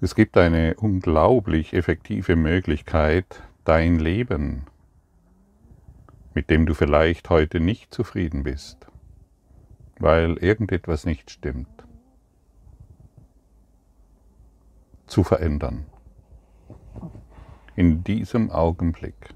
[0.00, 4.66] Es gibt eine unglaublich effektive Möglichkeit, dein Leben,
[6.34, 8.86] mit dem du vielleicht heute nicht zufrieden bist,
[9.98, 11.84] weil irgendetwas nicht stimmt,
[15.08, 15.86] zu verändern.
[17.74, 19.34] In diesem Augenblick.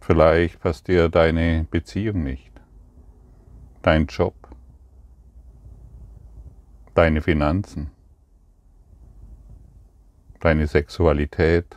[0.00, 2.52] Vielleicht passt dir deine Beziehung nicht,
[3.82, 4.34] dein Job,
[6.94, 7.90] deine Finanzen
[10.40, 11.76] deine Sexualität,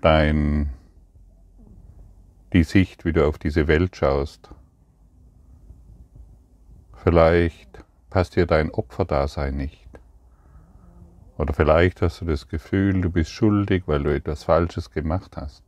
[0.00, 0.70] dein,
[2.52, 4.50] die Sicht, wie du auf diese Welt schaust.
[7.02, 9.88] Vielleicht passt dir dein Opferdasein nicht.
[11.36, 15.64] Oder vielleicht hast du das Gefühl, du bist schuldig, weil du etwas Falsches gemacht hast.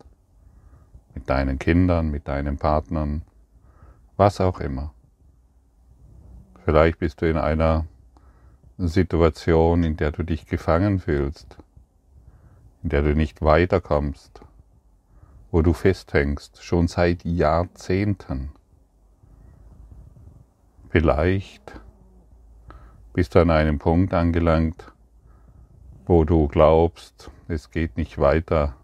[1.14, 3.22] Mit deinen Kindern, mit deinen Partnern,
[4.16, 4.94] was auch immer.
[6.64, 7.86] Vielleicht bist du in einer
[8.78, 11.56] Situation, in der du dich gefangen fühlst,
[12.82, 14.42] in der du nicht weiterkommst,
[15.50, 18.50] wo du festhängst, schon seit Jahrzehnten.
[20.90, 21.80] Vielleicht
[23.14, 24.92] bist du an einem Punkt angelangt,
[26.04, 28.76] wo du glaubst, es geht nicht weiter,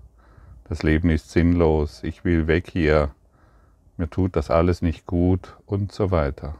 [0.68, 3.10] das Leben ist sinnlos, ich will weg hier,
[3.98, 6.54] mir tut das alles nicht gut und so weiter.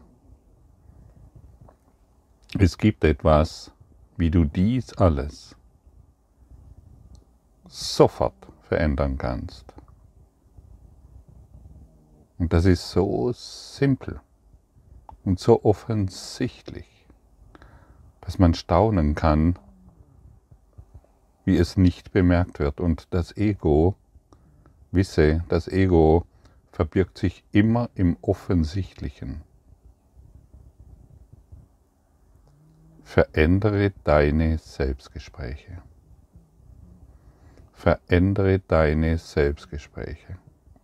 [2.59, 3.73] Es gibt etwas,
[4.19, 5.57] wie du dies alles
[7.67, 9.73] sofort verändern kannst.
[12.37, 14.21] Und das ist so simpel
[15.25, 17.07] und so offensichtlich,
[18.21, 19.59] dass man staunen kann,
[21.47, 22.81] wie es nicht bemerkt wird.
[22.81, 23.97] Und das Ego,
[24.91, 26.27] wisse, das Ego
[26.71, 29.41] verbirgt sich immer im Offensichtlichen.
[33.13, 35.83] Verändere deine Selbstgespräche.
[37.75, 40.39] Verändere deine Selbstgespräche.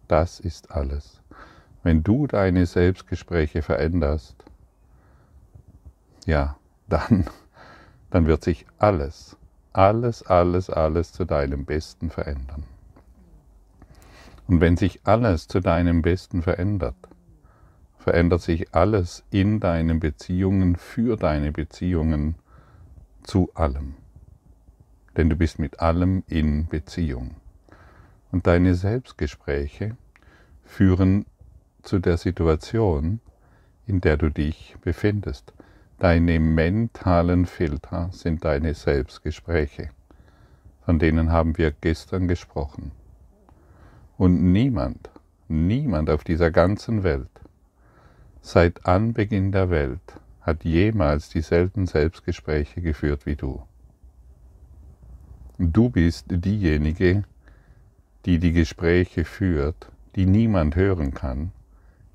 [0.09, 1.23] Das ist alles.
[1.83, 4.45] Wenn du deine Selbstgespräche veränderst,
[6.27, 7.25] ja, dann,
[8.11, 9.39] dann wird sich alles,
[9.73, 12.65] alles, alles, alles zu deinem Besten verändern.
[14.49, 17.09] Und wenn sich alles zu deinem Besten verändert,
[18.09, 22.37] verändert sich alles in deinen Beziehungen, für deine Beziehungen
[23.23, 23.97] zu allem.
[25.19, 27.33] Denn du bist mit allem in Beziehung.
[28.33, 29.99] Und deine Selbstgespräche
[30.65, 31.27] führen
[31.83, 33.21] zu der Situation,
[33.87, 35.53] in der du dich befindest.
[35.99, 39.91] Deine mentalen Filter sind deine Selbstgespräche.
[40.87, 42.91] Von denen haben wir gestern gesprochen.
[44.17, 45.11] Und niemand,
[45.49, 47.29] niemand auf dieser ganzen Welt
[48.49, 50.01] seit Anbeginn der Welt
[50.41, 53.63] hat jemals dieselben Selbstgespräche geführt wie du.
[55.59, 57.25] Du bist diejenige,
[58.25, 61.53] die die Gespräche führt, die niemand hören kann,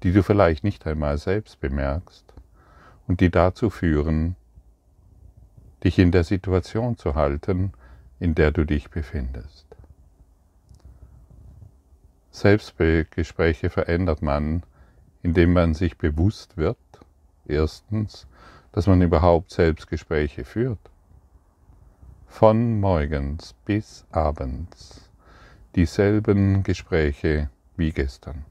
[0.01, 2.25] die du vielleicht nicht einmal selbst bemerkst
[3.07, 4.35] und die dazu führen,
[5.83, 7.73] dich in der Situation zu halten,
[8.19, 9.67] in der du dich befindest.
[12.31, 14.63] Selbstgespräche verändert man,
[15.23, 16.77] indem man sich bewusst wird,
[17.45, 18.27] erstens,
[18.73, 20.79] dass man überhaupt Selbstgespräche führt.
[22.27, 25.09] Von morgens bis abends
[25.75, 28.45] dieselben Gespräche wie gestern.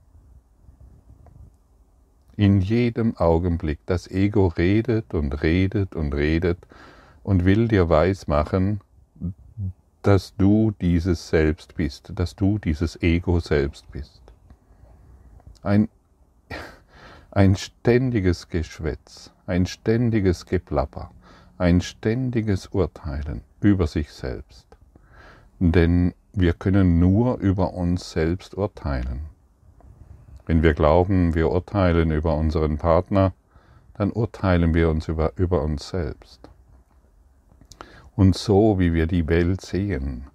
[2.37, 6.59] In jedem Augenblick das Ego redet und redet und redet
[7.22, 8.81] und will dir weismachen,
[10.03, 14.22] dass du dieses Selbst bist, dass du dieses Ego selbst bist.
[15.62, 15.89] Ein
[17.34, 21.10] ein ständiges Geschwätz, ein ständiges Geplapper,
[21.56, 24.66] ein ständiges Urteilen über sich selbst.
[25.59, 29.21] Denn wir können nur über uns selbst urteilen.
[30.44, 33.32] Wenn wir glauben, wir urteilen über unseren Partner,
[33.94, 36.51] dann urteilen wir uns über, über uns selbst.
[38.15, 40.27] Und so wie wir die Welt sehen,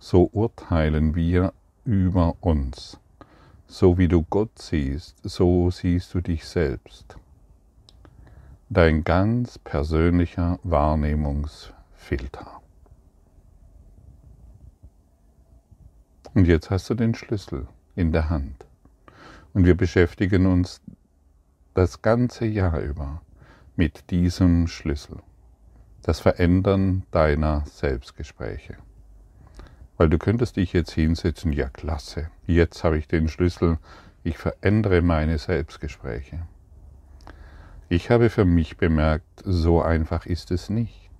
[0.00, 1.52] so urteilen wir
[1.84, 2.98] über uns.
[3.72, 7.16] So wie du Gott siehst, so siehst du dich selbst.
[8.68, 12.60] Dein ganz persönlicher Wahrnehmungsfilter.
[16.34, 18.66] Und jetzt hast du den Schlüssel in der Hand.
[19.54, 20.80] Und wir beschäftigen uns
[21.72, 23.22] das ganze Jahr über
[23.76, 25.18] mit diesem Schlüssel.
[26.02, 28.78] Das Verändern deiner Selbstgespräche.
[30.00, 33.76] Weil du könntest dich jetzt hinsetzen, ja klasse, jetzt habe ich den Schlüssel,
[34.24, 36.38] ich verändere meine Selbstgespräche.
[37.90, 41.10] Ich habe für mich bemerkt, so einfach ist es nicht.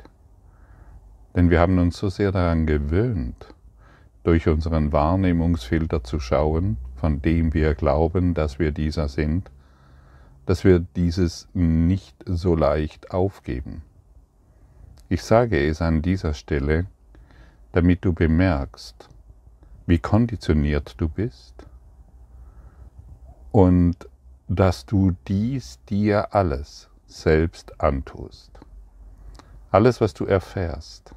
[1.36, 3.52] Denn wir haben uns so sehr daran gewöhnt,
[4.22, 9.50] durch unseren Wahrnehmungsfilter zu schauen, von dem wir glauben, dass wir dieser sind,
[10.46, 13.82] dass wir dieses nicht so leicht aufgeben.
[15.10, 16.86] Ich sage es an dieser Stelle,
[17.72, 19.08] damit du bemerkst,
[19.86, 21.54] wie konditioniert du bist
[23.52, 24.08] und
[24.48, 28.50] dass du dies dir alles selbst antust.
[29.70, 31.14] Alles, was du erfährst,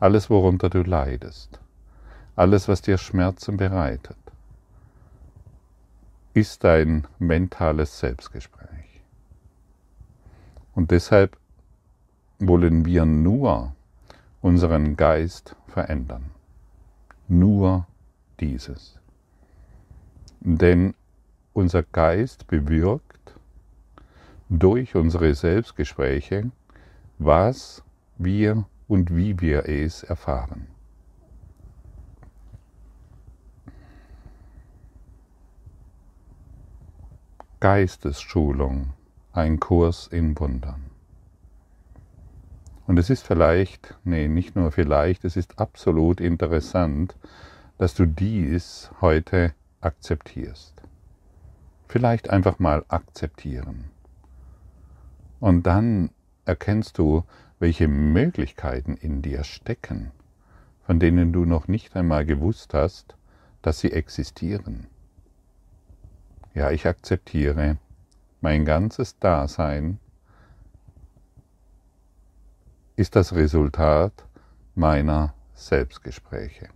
[0.00, 1.60] alles, worunter du leidest,
[2.34, 4.16] alles, was dir Schmerzen bereitet,
[6.32, 9.02] ist dein mentales Selbstgespräch.
[10.74, 11.38] Und deshalb
[12.38, 13.75] wollen wir nur
[14.40, 16.30] unseren Geist verändern.
[17.28, 17.86] Nur
[18.40, 18.98] dieses.
[20.40, 20.94] Denn
[21.52, 23.34] unser Geist bewirkt
[24.48, 26.50] durch unsere Selbstgespräche,
[27.18, 27.82] was
[28.18, 30.68] wir und wie wir es erfahren.
[37.58, 38.92] Geistesschulung,
[39.32, 40.95] ein Kurs in Wundern.
[42.86, 47.16] Und es ist vielleicht, nee, nicht nur vielleicht, es ist absolut interessant,
[47.78, 50.82] dass du dies heute akzeptierst.
[51.88, 53.90] Vielleicht einfach mal akzeptieren.
[55.40, 56.10] Und dann
[56.44, 57.24] erkennst du,
[57.58, 60.12] welche Möglichkeiten in dir stecken,
[60.86, 63.16] von denen du noch nicht einmal gewusst hast,
[63.62, 64.86] dass sie existieren.
[66.54, 67.78] Ja, ich akzeptiere
[68.40, 69.98] mein ganzes Dasein
[72.96, 74.24] ist das Resultat
[74.74, 76.68] meiner Selbstgespräche.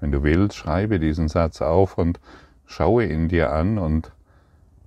[0.00, 2.20] Wenn du willst, schreibe diesen Satz auf und
[2.66, 4.12] schaue ihn dir an und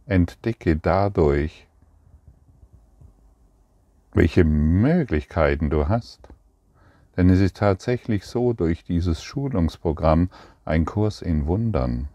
[0.06, 1.68] entdecke dadurch,
[4.14, 6.28] welche Möglichkeiten du hast.
[7.16, 10.30] Denn es ist tatsächlich so durch dieses Schulungsprogramm
[10.66, 12.08] ein Kurs in Wundern.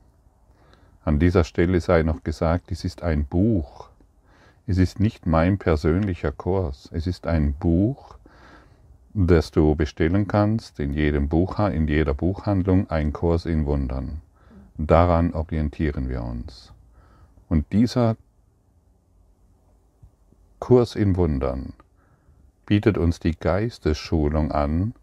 [1.04, 3.88] An dieser Stelle sei noch gesagt, es ist ein Buch.
[4.66, 6.90] Es ist nicht mein persönlicher Kurs.
[6.92, 8.17] Es ist ein Buch,
[9.20, 14.22] das du bestellen kannst in, jedem Buch, in jeder Buchhandlung, ein Kurs in Wundern.
[14.76, 16.72] Daran orientieren wir uns.
[17.48, 18.16] Und dieser
[20.60, 21.72] Kurs in Wundern
[22.64, 24.94] bietet uns die Geistesschulung an,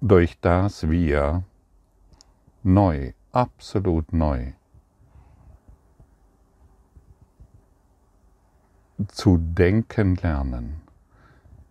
[0.00, 1.42] durch das wir
[2.62, 4.52] neu, absolut neu
[9.08, 10.85] zu denken lernen.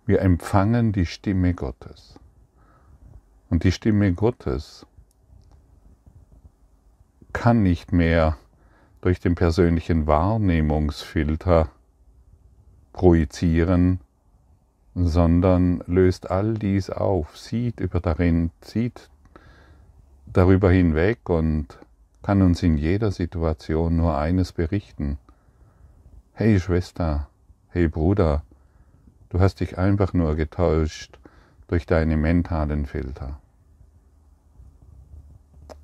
[0.05, 2.19] Wir empfangen die Stimme Gottes.
[3.49, 4.85] Und die Stimme Gottes
[7.33, 8.37] kann nicht mehr
[9.01, 11.69] durch den persönlichen Wahrnehmungsfilter
[12.93, 13.99] projizieren,
[14.93, 19.09] sondern löst all dies auf, sieht über darin, sieht
[20.27, 21.79] darüber hinweg und
[22.21, 25.17] kann uns in jeder Situation nur eines berichten.
[26.33, 27.27] Hey Schwester,
[27.69, 28.43] hey Bruder,
[29.35, 31.19] Du hast dich einfach nur getäuscht
[31.67, 33.37] durch deine mentalen Filter.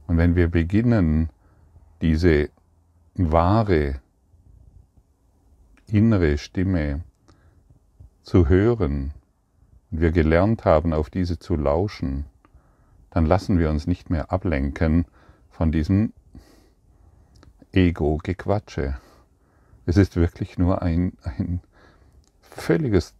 [0.07, 1.29] Und wenn wir beginnen,
[1.99, 2.49] diese
[3.15, 3.99] wahre
[5.85, 7.03] innere Stimme
[8.23, 9.11] zu hören
[9.91, 12.23] und wir gelernt haben, auf diese zu lauschen,
[13.09, 15.03] dann lassen wir uns nicht mehr ablenken
[15.49, 16.13] von diesem
[17.73, 18.97] Ego-Gequatsche.
[19.85, 21.59] Es ist wirklich nur ein, ein
[22.39, 23.13] völliges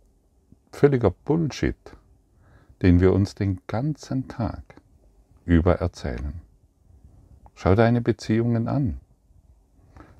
[0.71, 1.75] völliger Bullshit,
[2.81, 4.63] den wir uns den ganzen Tag
[5.45, 6.41] über erzählen.
[7.55, 8.99] Schau deine Beziehungen an.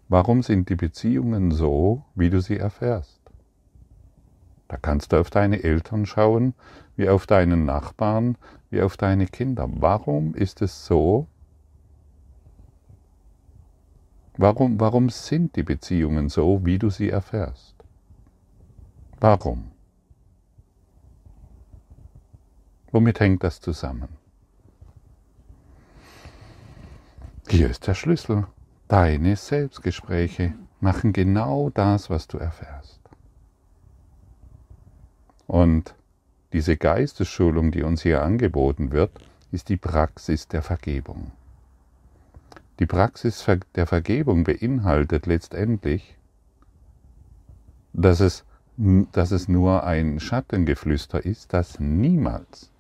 [0.10, 3.22] Warum sind die Beziehungen so, wie du sie erfährst?
[4.68, 6.54] Da kannst du auf deine Eltern schauen,
[6.96, 8.38] wie auf deinen Nachbarn,
[8.70, 9.68] wie auf deine Kinder.
[9.70, 11.28] Warum ist es so?
[14.38, 17.76] Warum, warum sind die Beziehungen so, wie du sie erfährst?
[19.20, 19.71] Warum?
[22.92, 24.10] Womit hängt das zusammen?
[27.48, 28.48] Hier ist der Schlüssel.
[28.90, 33.00] Deine Selbstgespräche machen genau das, was du erfährst.
[35.48, 35.96] Und
[36.52, 39.12] diese Geistesschulung, die uns hier angeboten wird,
[39.52, 41.32] ist die Praxis der Vergebung.
[42.80, 43.46] Die Praxis
[43.76, 46.18] der Vergebung beinhaltet letztendlich,
[47.94, 48.44] dass es,
[48.76, 52.71] dass es nur ein Schattengeflüster ist, das niemals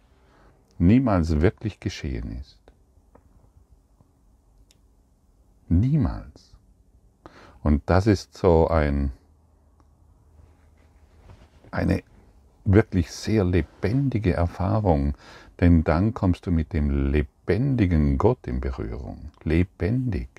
[0.81, 2.57] niemals wirklich geschehen ist.
[5.69, 6.53] Niemals.
[7.63, 9.11] Und das ist so ein,
[11.69, 12.03] eine
[12.65, 15.15] wirklich sehr lebendige Erfahrung,
[15.59, 19.31] denn dann kommst du mit dem lebendigen Gott in Berührung.
[19.43, 20.29] Lebendig,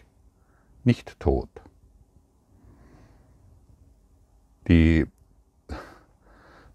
[0.84, 1.48] nicht tot.
[4.68, 5.06] Die,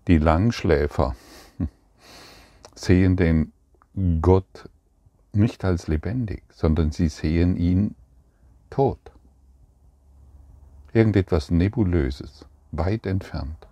[0.08, 1.16] die Langschläfer
[2.76, 3.52] sehen den
[4.22, 4.70] Gott
[5.34, 7.96] nicht als lebendig, sondern sie sehen ihn
[8.70, 9.00] tot.
[10.94, 13.68] Irgendetwas Nebulöses, weit entfernt.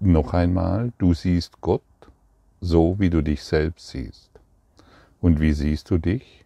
[0.00, 1.82] Noch einmal, du siehst Gott
[2.60, 4.30] so, wie du dich selbst siehst.
[5.20, 6.44] Und wie siehst du dich?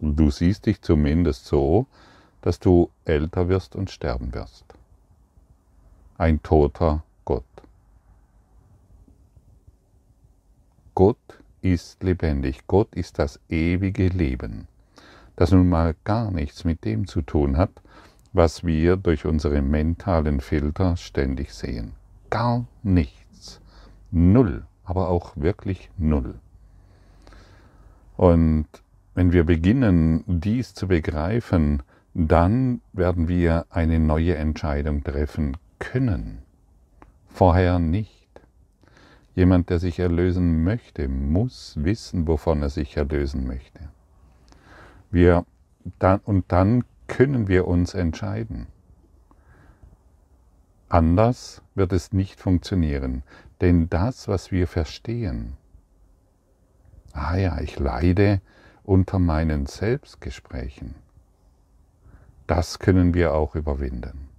[0.00, 1.86] Du siehst dich zumindest so,
[2.40, 4.64] dass du älter wirst und sterben wirst.
[6.16, 7.44] Ein toter Gott.
[10.94, 11.18] Gott
[11.62, 12.66] ist lebendig.
[12.66, 14.68] Gott ist das ewige Leben,
[15.36, 17.70] das nun mal gar nichts mit dem zu tun hat,
[18.32, 21.92] was wir durch unsere mentalen Filter ständig sehen.
[22.30, 23.60] Gar nichts.
[24.10, 26.34] Null, aber auch wirklich null.
[28.16, 28.66] Und
[29.14, 31.82] wenn wir beginnen, dies zu begreifen,
[32.14, 36.42] dann werden wir eine neue Entscheidung treffen können.
[37.28, 38.21] Vorher nicht.
[39.34, 43.88] Jemand, der sich erlösen möchte, muss wissen, wovon er sich erlösen möchte.
[45.10, 45.46] Wir,
[45.98, 48.66] dann, und dann können wir uns entscheiden.
[50.88, 53.22] Anders wird es nicht funktionieren,
[53.62, 55.56] denn das, was wir verstehen,
[57.14, 58.42] ah ja, ich leide
[58.82, 60.94] unter meinen Selbstgesprächen,
[62.46, 64.31] das können wir auch überwinden.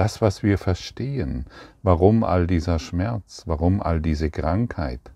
[0.00, 1.44] Das, was wir verstehen,
[1.82, 5.12] warum all dieser Schmerz, warum all diese Krankheit,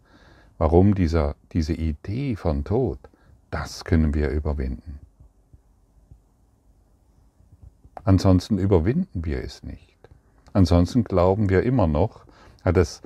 [0.59, 2.99] warum dieser, diese Idee von Tod,
[3.51, 5.01] das können wir überwinden.
[8.05, 9.97] Ansonsten überwinden wir es nicht.
[10.53, 12.27] Ansonsten glauben wir immer noch,
[12.63, 13.01] das,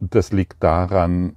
[0.00, 1.36] das liegt daran,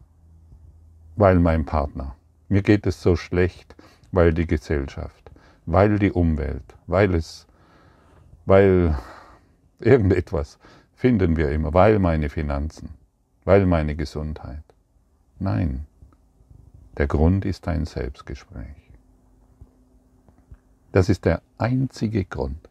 [1.18, 2.16] weil mein Partner,
[2.50, 3.76] mir geht es so schlecht,
[4.12, 5.30] weil die Gesellschaft,
[5.68, 7.46] weil die Umwelt, weil es,
[8.48, 8.98] weil
[9.80, 10.58] Irgendetwas
[10.96, 12.90] finden wir immer, weil meine Finanzen,
[13.46, 14.64] weil meine Gesundheit.
[15.40, 15.86] Nein,
[16.98, 18.92] der Grund ist dein Selbstgespräch.
[20.92, 22.70] Das ist der einzige Grund.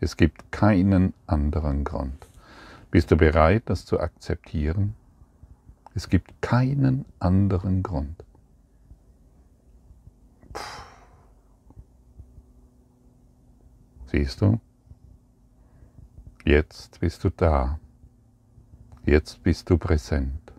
[0.00, 2.28] Es gibt keinen anderen Grund.
[2.90, 4.94] Bist du bereit, das zu akzeptieren?
[5.94, 8.22] Es gibt keinen anderen Grund.
[10.52, 10.60] Puh.
[14.06, 14.60] Siehst du?
[16.46, 17.78] Jetzt bist du da.
[19.06, 20.52] Jetzt bist du präsent.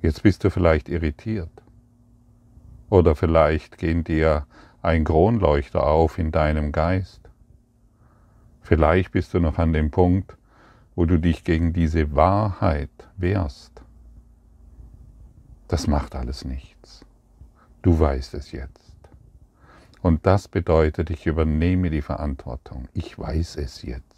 [0.00, 1.50] Jetzt bist du vielleicht irritiert.
[2.88, 4.46] Oder vielleicht geht dir
[4.80, 7.28] ein Kronleuchter auf in deinem Geist.
[8.60, 10.36] Vielleicht bist du noch an dem Punkt,
[10.94, 13.82] wo du dich gegen diese Wahrheit wehrst.
[15.66, 17.04] Das macht alles nichts.
[17.82, 18.92] Du weißt es jetzt.
[20.02, 22.86] Und das bedeutet, ich übernehme die Verantwortung.
[22.92, 24.11] Ich weiß es jetzt.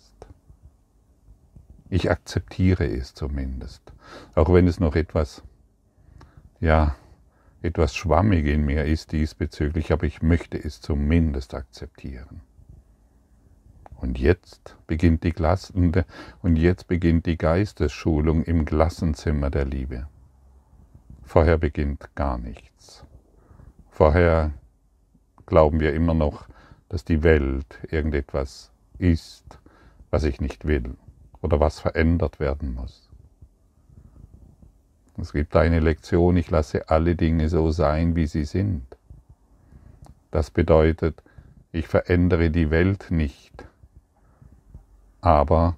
[1.95, 3.93] Ich akzeptiere es zumindest.
[4.35, 5.45] Auch wenn es noch etwas,
[6.59, 6.97] ja,
[7.63, 12.41] etwas schwammig in mir ist diesbezüglich, aber ich möchte es zumindest akzeptieren.
[14.01, 15.93] Und jetzt beginnt die Klassen,
[16.43, 20.09] und jetzt beginnt die Geistesschulung im Klassenzimmer der Liebe.
[21.23, 23.05] Vorher beginnt gar nichts.
[23.89, 24.51] Vorher
[25.47, 26.49] glauben wir immer noch,
[26.89, 29.61] dass die Welt irgendetwas ist,
[30.11, 30.97] was ich nicht will
[31.45, 33.11] oder was verändert werden muss.
[35.19, 38.83] Es gibt eine Lektion, ich lasse alle Dinge so sein, wie sie sind.
[40.31, 41.23] Das bedeutet,
[41.71, 43.67] ich verändere die Welt nicht,
[45.21, 45.77] aber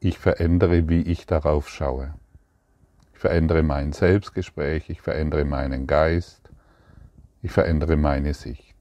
[0.00, 2.14] ich verändere, wie ich darauf schaue.
[3.12, 6.48] Ich verändere mein Selbstgespräch, ich verändere meinen Geist,
[7.42, 8.71] ich verändere meine Sicht.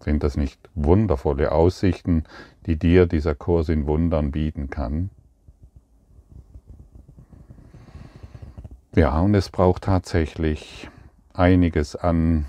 [0.00, 2.24] Sind das nicht wundervolle Aussichten,
[2.66, 5.10] die dir dieser Kurs in Wundern bieten kann?
[8.94, 10.88] Ja, und es braucht tatsächlich
[11.32, 12.46] einiges an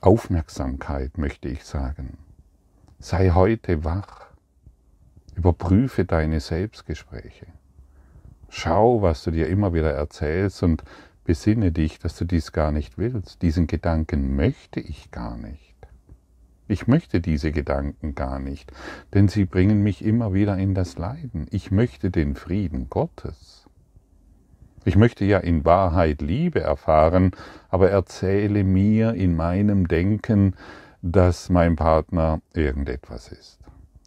[0.00, 2.18] Aufmerksamkeit, möchte ich sagen.
[3.00, 4.26] Sei heute wach.
[5.34, 7.46] Überprüfe deine Selbstgespräche.
[8.48, 10.82] Schau, was du dir immer wieder erzählst und
[11.28, 13.42] Besinne dich, dass du dies gar nicht willst.
[13.42, 15.76] Diesen Gedanken möchte ich gar nicht.
[16.68, 18.72] Ich möchte diese Gedanken gar nicht,
[19.12, 21.46] denn sie bringen mich immer wieder in das Leiden.
[21.50, 23.66] Ich möchte den Frieden Gottes.
[24.86, 27.32] Ich möchte ja in Wahrheit Liebe erfahren,
[27.68, 30.54] aber erzähle mir in meinem Denken
[31.02, 33.58] dass mein Partner irgendetwas ist.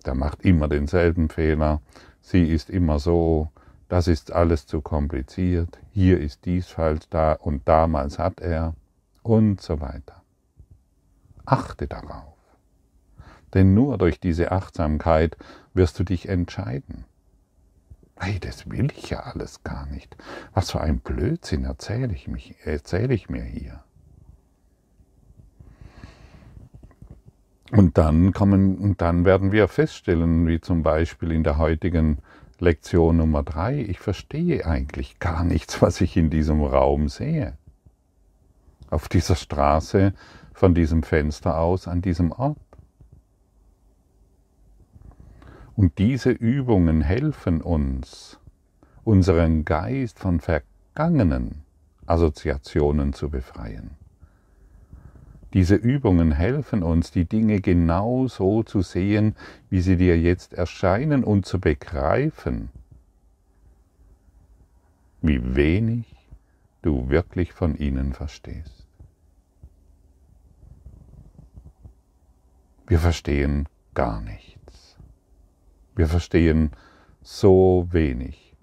[0.08, 1.82] Der macht immer denselben Fehler,
[2.20, 3.50] sie ist immer so,
[3.90, 8.76] das ist alles zu kompliziert, hier ist dies falsch da und damals hat er
[9.24, 10.22] und so weiter.
[11.46, 12.38] Achte darauf.
[13.54, 15.36] Denn nur durch diese Achtsamkeit
[15.74, 17.06] wirst du dich entscheiden.
[18.18, 20.16] Hey, das will ich ja alles gar nicht.
[20.54, 23.84] Was für ein Blödsinn erzähle ich, mich, erzähle ich mir hier.
[27.72, 32.20] Und dann kommen, und dann werden wir feststellen, wie zum Beispiel in der heutigen
[32.62, 37.58] Lektion Nummer drei, ich verstehe eigentlich gar nichts, was ich in diesem Raum sehe.
[38.92, 40.14] Auf dieser Straße,
[40.54, 42.60] von diesem Fenster aus, an diesem Ort.
[45.76, 48.40] Und diese Übungen helfen uns,
[49.04, 51.64] unseren Geist von vergangenen
[52.06, 54.01] Assoziationen zu befreien.
[55.54, 59.36] Diese Übungen helfen uns, die Dinge genau so zu sehen,
[59.70, 62.70] wie sie dir jetzt erscheinen und zu begreifen,
[65.22, 66.06] wie wenig
[66.82, 68.88] du wirklich von ihnen verstehst.
[72.88, 74.98] Wir verstehen gar nichts.
[75.96, 76.72] Wir verstehen
[77.22, 78.56] so wenig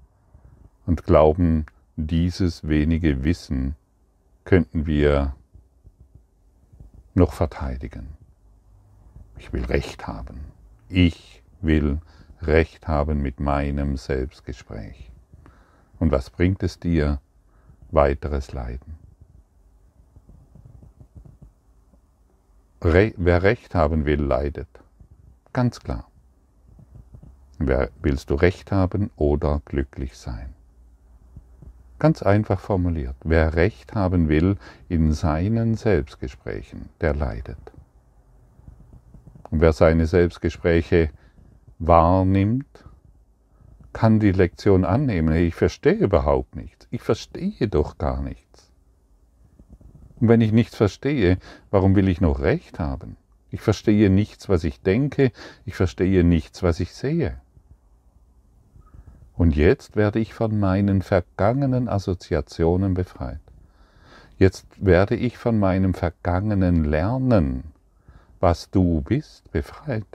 [0.86, 1.66] und glauben,
[1.96, 3.76] dieses wenige Wissen
[4.44, 5.34] könnten wir
[7.18, 8.16] noch verteidigen.
[9.36, 10.40] Ich will Recht haben.
[10.88, 12.00] Ich will
[12.40, 15.10] Recht haben mit meinem Selbstgespräch.
[15.98, 17.20] Und was bringt es dir?
[17.90, 18.98] Weiteres Leiden.
[22.82, 24.68] Re wer Recht haben will, leidet.
[25.52, 26.08] Ganz klar.
[27.58, 30.54] Wer, willst du Recht haben oder glücklich sein?
[31.98, 34.56] Ganz einfach formuliert, wer Recht haben will
[34.88, 37.58] in seinen Selbstgesprächen, der leidet.
[39.50, 41.10] Und wer seine Selbstgespräche
[41.78, 42.84] wahrnimmt,
[43.92, 45.34] kann die Lektion annehmen.
[45.34, 46.86] Ich verstehe überhaupt nichts.
[46.90, 48.70] Ich verstehe doch gar nichts.
[50.20, 51.38] Und wenn ich nichts verstehe,
[51.70, 53.16] warum will ich noch Recht haben?
[53.50, 55.32] Ich verstehe nichts, was ich denke.
[55.64, 57.40] Ich verstehe nichts, was ich sehe.
[59.38, 63.38] Und jetzt werde ich von meinen vergangenen Assoziationen befreit.
[64.36, 67.62] Jetzt werde ich von meinem vergangenen Lernen,
[68.40, 70.06] was du bist, befreit.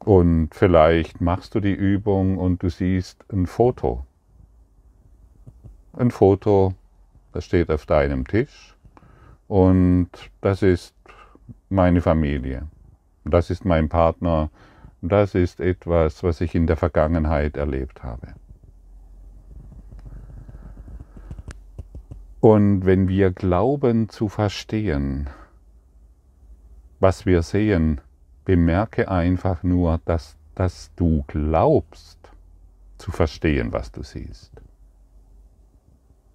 [0.00, 4.04] Und vielleicht machst du die Übung und du siehst ein Foto.
[5.94, 6.74] Ein Foto,
[7.32, 8.76] das steht auf deinem Tisch
[9.48, 10.10] und
[10.42, 10.94] das ist
[11.70, 12.68] meine Familie.
[13.24, 14.50] Das ist mein Partner.
[15.02, 18.34] Das ist etwas, was ich in der Vergangenheit erlebt habe.
[22.40, 25.28] Und wenn wir glauben zu verstehen,
[26.98, 28.00] was wir sehen,
[28.44, 32.18] bemerke einfach nur, dass, dass du glaubst
[32.98, 34.52] zu verstehen, was du siehst.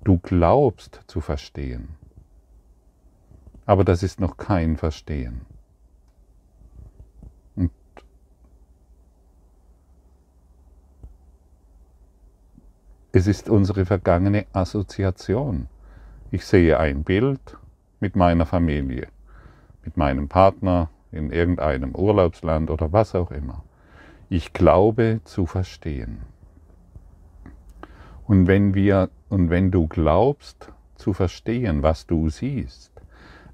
[0.03, 1.89] Du glaubst zu verstehen.
[3.65, 5.41] Aber das ist noch kein Verstehen.
[13.15, 15.69] Es ist unsere vergangene Assoziation.
[16.31, 17.39] Ich sehe ein Bild
[18.01, 19.07] mit meiner Familie,
[19.85, 23.63] mit meinem Partner in irgendeinem Urlaubsland oder was auch immer.
[24.27, 26.23] Ich glaube zu verstehen.
[28.27, 32.91] Und wenn wir und wenn du glaubst zu verstehen, was du siehst,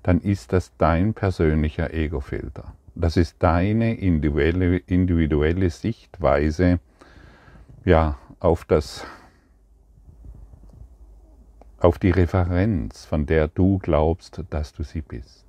[0.02, 2.74] dann ist das dein persönlicher Ego-Filter.
[2.96, 6.80] Das ist deine individuelle, individuelle Sichtweise
[7.86, 9.06] ja, auf das
[11.82, 15.46] auf die Referenz, von der du glaubst, dass du sie bist,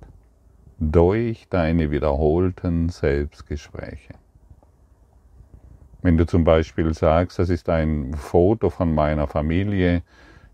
[0.79, 4.15] durch deine wiederholten Selbstgespräche.
[6.01, 10.01] Wenn du zum Beispiel sagst, das ist ein Foto von meiner Familie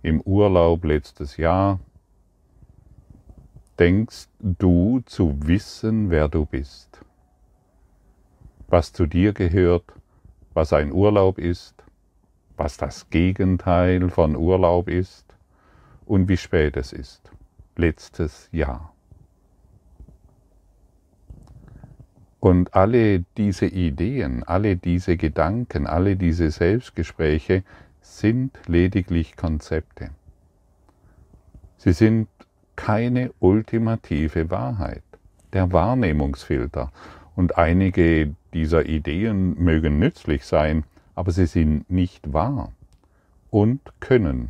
[0.04, 1.80] im Urlaub letztes Jahr,
[3.80, 7.00] denkst du zu wissen, wer du bist,
[8.68, 9.86] was zu dir gehört,
[10.54, 11.74] was ein Urlaub ist,
[12.58, 15.29] was das Gegenteil von Urlaub ist,
[16.10, 17.32] und wie spät es ist.
[17.76, 18.94] Letztes Jahr.
[22.40, 27.64] Und alle diese Ideen, alle diese Gedanken, alle diese Selbstgespräche
[28.02, 30.10] sind lediglich Konzepte.
[31.78, 32.28] Sie sind
[32.76, 35.04] keine ultimative Wahrheit.
[35.54, 36.92] Der Wahrnehmungsfilter.
[37.36, 42.72] Und einige dieser Ideen mögen nützlich sein, aber sie sind nicht wahr
[43.52, 44.50] und können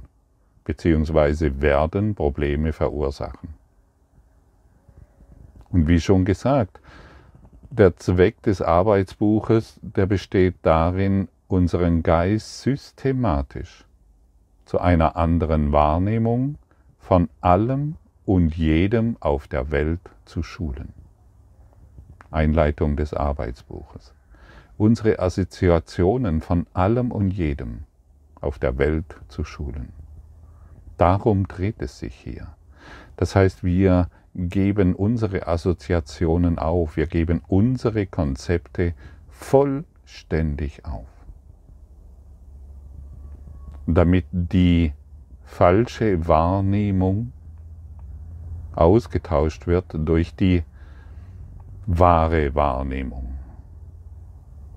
[0.69, 1.61] bzw.
[1.61, 3.49] werden Probleme verursachen.
[5.71, 6.79] Und wie schon gesagt,
[7.71, 13.85] der Zweck des Arbeitsbuches, der besteht darin, unseren Geist systematisch
[14.65, 16.59] zu einer anderen Wahrnehmung
[16.99, 20.93] von allem und jedem auf der Welt zu schulen.
[22.29, 24.13] Einleitung des Arbeitsbuches.
[24.77, 27.85] Unsere Assoziationen von allem und jedem
[28.39, 29.98] auf der Welt zu schulen.
[30.99, 32.49] Darum dreht es sich hier.
[33.15, 38.93] Das heißt, wir geben unsere Assoziationen auf, wir geben unsere Konzepte
[39.29, 41.07] vollständig auf.
[43.87, 44.91] Damit die
[45.45, 47.31] falsche Wahrnehmung
[48.75, 50.63] ausgetauscht wird durch die
[51.85, 53.37] wahre Wahrnehmung,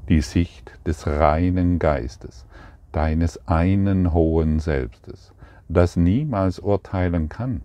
[0.08, 2.46] die Sicht des reinen Geistes,
[2.92, 5.31] deines einen hohen Selbstes,
[5.72, 7.62] das niemals urteilen kann.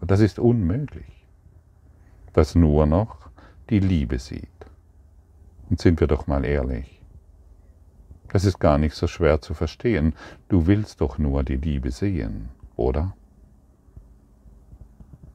[0.00, 1.26] Das ist unmöglich,
[2.32, 3.30] das nur noch
[3.70, 4.48] die Liebe sieht.
[5.68, 7.00] Und sind wir doch mal ehrlich,
[8.28, 10.14] das ist gar nicht so schwer zu verstehen.
[10.48, 13.16] Du willst doch nur die Liebe sehen, oder?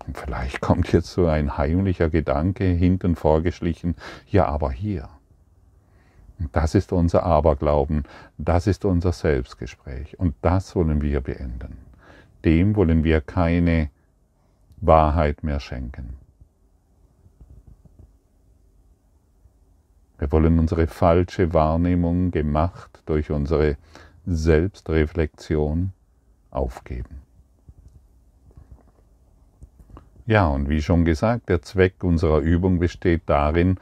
[0.06, 3.96] Und vielleicht kommt jetzt so ein heimlicher Gedanke hinten vorgeschlichen,
[4.28, 5.10] ja, aber hier.
[6.52, 8.04] Das ist unser Aberglauben,
[8.38, 11.91] das ist unser Selbstgespräch und das wollen wir beenden.
[12.46, 13.90] Dem wollen wir keine
[14.78, 16.18] Wahrheit mehr schenken.
[20.18, 23.78] Wir wollen unsere falsche Wahrnehmung, gemacht durch unsere
[24.26, 25.94] Selbstreflexion,
[26.52, 27.22] aufgeben.
[30.28, 33.80] Ja, und wie schon gesagt, der Zweck unserer Übung besteht darin,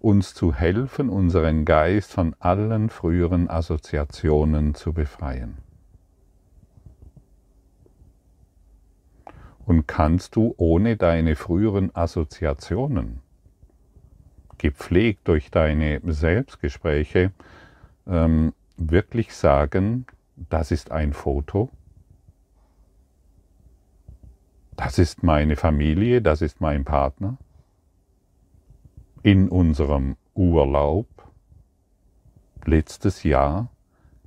[0.00, 5.65] uns zu helfen, unseren Geist von allen früheren Assoziationen zu befreien.
[9.66, 13.20] Und kannst du ohne deine früheren Assoziationen,
[14.58, 17.32] gepflegt durch deine Selbstgespräche,
[18.06, 21.70] ähm, wirklich sagen, das ist ein Foto,
[24.76, 27.36] das ist meine Familie, das ist mein Partner.
[29.22, 31.08] In unserem Urlaub
[32.64, 33.68] letztes Jahr,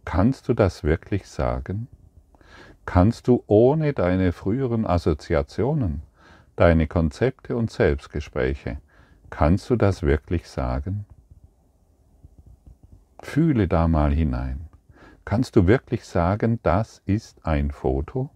[0.04, 1.88] kannst du das wirklich sagen?
[2.86, 6.02] Kannst du ohne deine früheren Assoziationen,
[6.56, 8.78] deine Konzepte und Selbstgespräche,
[9.30, 11.06] kannst du das wirklich sagen?
[13.22, 14.68] Fühle da mal hinein.
[15.26, 18.32] Kannst du wirklich sagen, das ist ein Foto?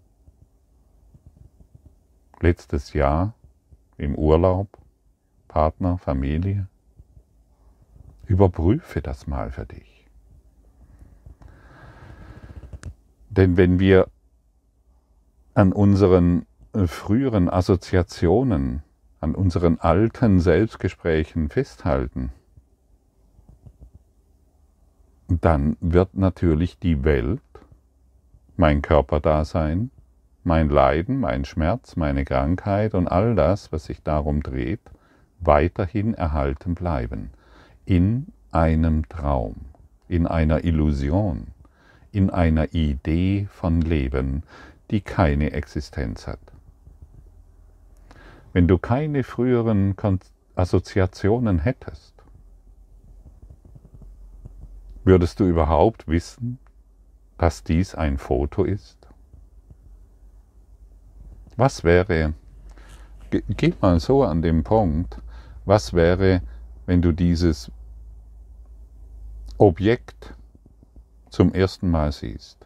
[2.44, 3.34] letztes Jahr
[3.98, 4.78] im Urlaub,
[5.48, 6.68] Partner, Familie?
[8.28, 10.08] Überprüfe das mal für dich.
[13.30, 14.10] Denn wenn wir
[15.54, 18.84] an unseren äh, früheren Assoziationen,
[19.20, 22.32] an unseren alten Selbstgesprächen festhalten,
[25.28, 27.42] dann wird natürlich die Welt,
[28.58, 29.92] mein Körperdasein,
[30.44, 34.82] mein Leiden, mein Schmerz, meine Krankheit und all das, was sich darum dreht,
[35.40, 37.32] weiterhin erhalten bleiben.
[37.86, 39.56] In einem Traum,
[40.08, 41.48] in einer Illusion,
[42.12, 44.44] in einer Idee von Leben,
[44.94, 46.40] die keine Existenz hat.
[48.54, 49.96] Wenn du keine früheren
[50.54, 52.14] Assoziationen hättest,
[55.04, 56.60] würdest du überhaupt wissen,
[57.40, 59.08] dass dies ein Foto ist?
[61.56, 62.36] Was wäre,
[63.32, 65.18] geh mal so an den Punkt,
[65.66, 66.44] was wäre,
[66.86, 67.72] wenn du dieses
[69.58, 70.36] Objekt
[71.32, 72.63] zum ersten Mal siehst?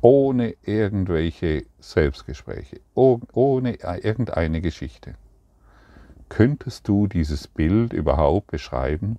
[0.00, 5.14] Ohne irgendwelche Selbstgespräche, ohne irgendeine Geschichte.
[6.28, 9.18] Könntest du dieses Bild überhaupt beschreiben?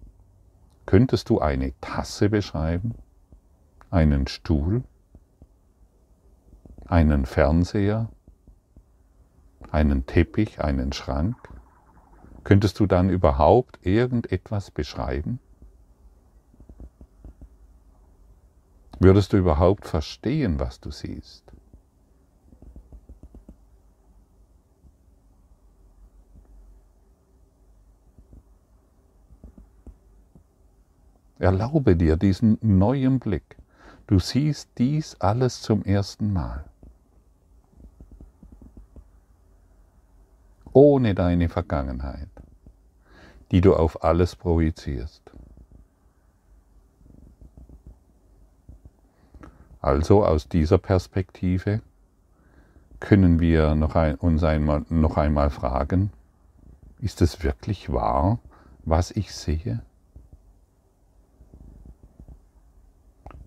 [0.85, 2.95] Könntest du eine Tasse beschreiben?
[3.89, 4.83] Einen Stuhl?
[6.89, 8.09] einen Fernseher,
[9.71, 11.37] einen Teppich, einen Schrank?
[12.43, 15.39] Könntest du dann überhaupt irgendetwas beschreiben?
[18.99, 21.43] Würdest du überhaupt verstehen, was du siehst?
[31.37, 33.57] Erlaube dir diesen neuen Blick.
[34.07, 36.65] Du siehst dies alles zum ersten Mal.
[40.73, 42.29] ohne deine Vergangenheit,
[43.51, 45.31] die du auf alles projizierst.
[49.81, 51.81] Also aus dieser Perspektive
[52.99, 56.11] können wir noch ein, uns einmal, noch einmal fragen,
[56.99, 58.39] ist es wirklich wahr,
[58.83, 59.81] was ich sehe?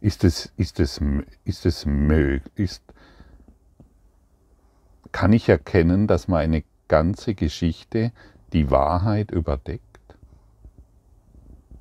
[0.01, 1.01] Ist es, ist es,
[1.45, 2.83] ist es möglich, ist,
[5.13, 8.11] kann ich erkennen, dass meine ganze Geschichte
[8.53, 9.92] die Wahrheit überdeckt?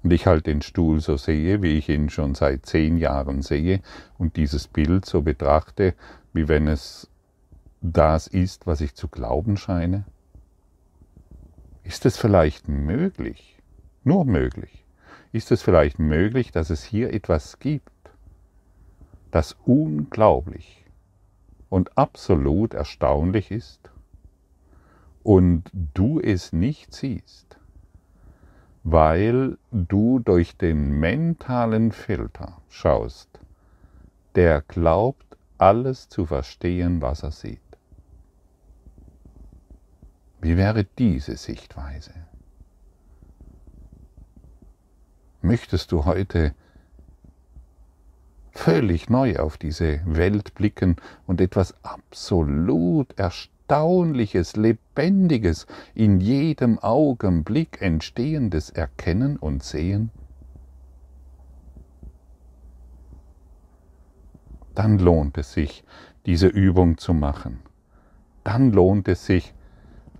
[0.03, 3.81] Und ich halt den Stuhl so sehe, wie ich ihn schon seit zehn Jahren sehe
[4.17, 5.93] und dieses Bild so betrachte,
[6.33, 7.07] wie wenn es
[7.81, 10.05] das ist, was ich zu glauben scheine?
[11.83, 13.59] Ist es vielleicht möglich,
[14.03, 14.85] nur möglich,
[15.31, 17.91] ist es vielleicht möglich, dass es hier etwas gibt,
[19.31, 20.85] das unglaublich
[21.69, 23.89] und absolut erstaunlich ist
[25.23, 27.57] und du es nicht siehst,
[28.83, 33.39] weil du durch den mentalen Filter schaust,
[34.35, 35.25] der glaubt,
[35.57, 37.59] alles zu verstehen, was er sieht.
[40.41, 42.13] Wie wäre diese Sichtweise?
[45.43, 46.55] Möchtest du heute
[48.51, 50.95] völlig neu auf diese Welt blicken
[51.27, 54.55] und etwas absolut Erstaunliches,
[54.95, 60.11] Lebendiges, in jedem Augenblick Entstehendes erkennen und sehen?
[64.75, 65.83] Dann lohnt es sich,
[66.25, 67.59] diese Übung zu machen.
[68.43, 69.53] Dann lohnt es sich,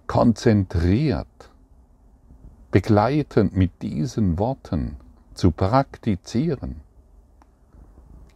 [0.07, 1.27] konzentriert,
[2.71, 4.97] begleitend mit diesen Worten
[5.33, 6.81] zu praktizieren.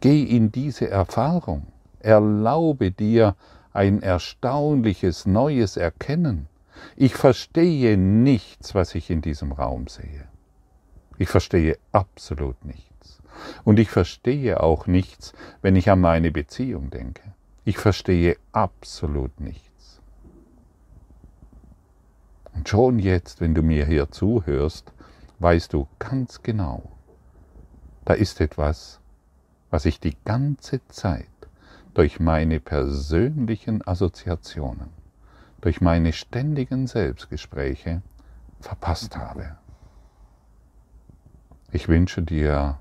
[0.00, 1.66] Geh in diese Erfahrung,
[2.00, 3.36] erlaube dir
[3.76, 6.48] ein erstaunliches neues Erkennen.
[6.96, 10.26] Ich verstehe nichts, was ich in diesem Raum sehe.
[11.18, 13.22] Ich verstehe absolut nichts.
[13.64, 17.22] Und ich verstehe auch nichts, wenn ich an meine Beziehung denke.
[17.64, 20.00] Ich verstehe absolut nichts.
[22.54, 24.92] Und schon jetzt, wenn du mir hier zuhörst,
[25.38, 26.82] weißt du ganz genau,
[28.06, 29.00] da ist etwas,
[29.70, 31.26] was ich die ganze Zeit
[31.96, 34.90] durch meine persönlichen Assoziationen,
[35.62, 38.02] durch meine ständigen Selbstgespräche
[38.60, 39.56] verpasst habe.
[41.72, 42.78] Ich wünsche dir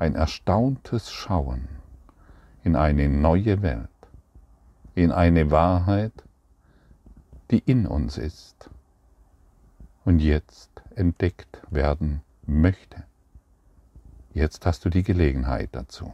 [0.00, 1.68] ein erstauntes Schauen
[2.64, 3.88] in eine neue Welt,
[4.96, 6.24] in eine Wahrheit,
[7.52, 8.70] die in uns ist
[10.04, 13.04] und jetzt entdeckt werden möchte.
[14.34, 16.12] Jetzt hast du die Gelegenheit dazu.